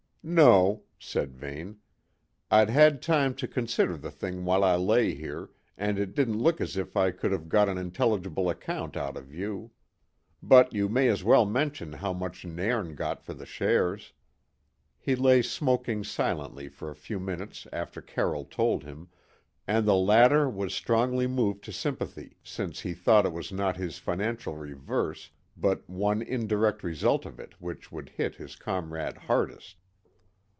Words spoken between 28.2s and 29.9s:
his comrade hardest.